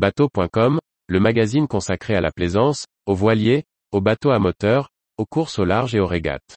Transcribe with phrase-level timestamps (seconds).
[0.00, 0.78] Bateau.com,
[1.08, 4.88] le magazine consacré à la plaisance, aux voiliers, aux bateaux à moteur,
[5.18, 6.56] aux courses au large et aux régates.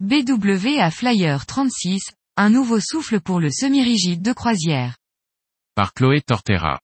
[0.00, 2.00] BWA Flyer 36,
[2.38, 4.96] un nouveau souffle pour le semi-rigide de croisière.
[5.74, 6.80] Par Chloé Tortera.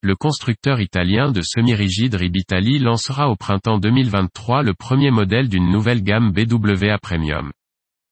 [0.00, 6.04] Le constructeur italien de semi-rigide Ribitali lancera au printemps 2023 le premier modèle d'une nouvelle
[6.04, 7.50] gamme BWA Premium.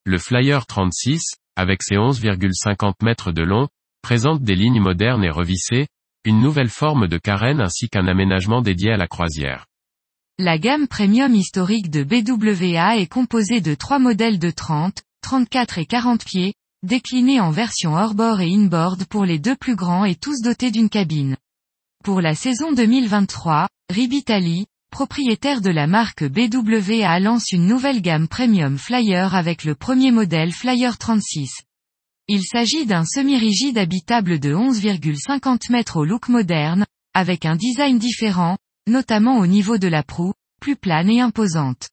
[0.04, 3.68] Le Flyer 36, avec ses 11,50 mètres de long,
[4.02, 5.86] présente des lignes modernes et revissées,
[6.24, 9.66] une nouvelle forme de carène ainsi qu'un aménagement dédié à la croisière.
[10.40, 15.86] La gamme premium historique de BWA est composée de trois modèles de 30, 34 et
[15.86, 20.42] 40 pieds, déclinés en version hors-bord et inboard pour les deux plus grands et tous
[20.42, 21.36] dotés d'une cabine.
[22.06, 28.78] Pour la saison 2023, Ribitali, propriétaire de la marque BWA lance une nouvelle gamme premium
[28.78, 31.50] Flyer avec le premier modèle Flyer 36.
[32.28, 38.56] Il s'agit d'un semi-rigide habitable de 11,50 mètres au look moderne, avec un design différent,
[38.86, 41.88] notamment au niveau de la proue, plus plane et imposante.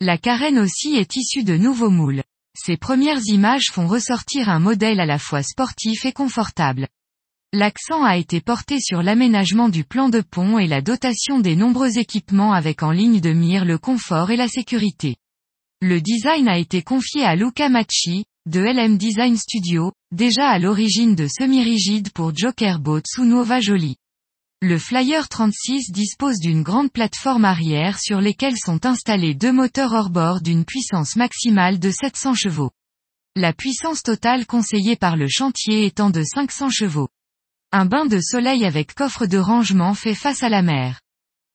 [0.00, 2.22] La carène aussi est issue de nouveaux moules.
[2.56, 6.88] Ces premières images font ressortir un modèle à la fois sportif et confortable.
[7.54, 11.98] L'accent a été porté sur l'aménagement du plan de pont et la dotation des nombreux
[11.98, 15.16] équipements avec en ligne de mire le confort et la sécurité.
[15.82, 21.14] Le design a été confié à Luca Macchi, de LM Design Studio, déjà à l'origine
[21.14, 23.96] de semi-rigide pour Joker Boats ou Nova Jolie.
[24.62, 30.40] Le Flyer 36 dispose d'une grande plateforme arrière sur lesquelles sont installés deux moteurs hors-bord
[30.40, 32.70] d'une puissance maximale de 700 chevaux.
[33.36, 37.08] La puissance totale conseillée par le chantier étant de 500 chevaux.
[37.74, 41.00] Un bain de soleil avec coffre de rangement fait face à la mer.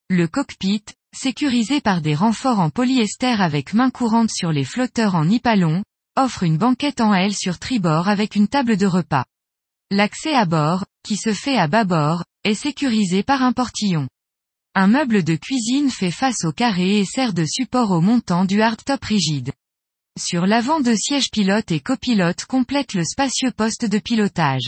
[0.10, 0.84] Le cockpit,
[1.16, 5.84] sécurisé par des renforts en polyester avec main courante sur les flotteurs en nipalon,
[6.16, 9.26] offre une banquette en L sur tribord avec une table de repas.
[9.92, 14.08] L'accès à bord, qui se fait à bâbord, est sécurisé par un portillon.
[14.74, 18.64] Un meuble de cuisine fait face au carré et sert de support au montant du
[18.64, 19.54] hardtop rigide.
[20.20, 24.68] Sur l'avant de siège pilote et copilote complète le spacieux poste de pilotage.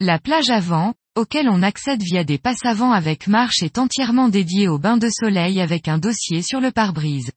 [0.00, 4.68] La plage avant, auquel on accède via des passes avant avec marche est entièrement dédiée
[4.68, 7.30] au bain de soleil avec un dossier sur le pare-brise.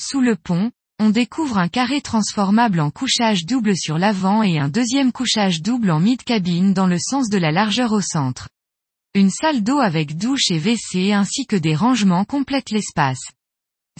[0.00, 4.68] Sous le pont, on découvre un carré transformable en couchage double sur l'avant et un
[4.68, 8.48] deuxième couchage double en mid-cabine dans le sens de la largeur au centre.
[9.14, 13.22] Une salle d'eau avec douche et WC ainsi que des rangements complètent l'espace.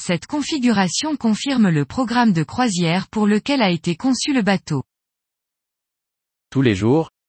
[0.00, 4.82] Cette configuration confirme le programme de croisière pour lequel a été conçu le bateau.
[6.50, 7.10] Tous les jours,